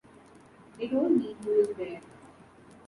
[0.79, 2.01] They told me he was there.